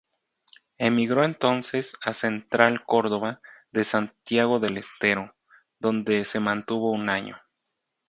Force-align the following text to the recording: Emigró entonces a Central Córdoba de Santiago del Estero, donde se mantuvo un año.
Emigró 0.79 1.23
entonces 1.25 1.95
a 2.03 2.13
Central 2.13 2.83
Córdoba 2.87 3.39
de 3.71 3.83
Santiago 3.83 4.59
del 4.59 4.79
Estero, 4.79 5.35
donde 5.77 6.25
se 6.25 6.39
mantuvo 6.39 6.89
un 6.91 7.07
año. 7.09 7.37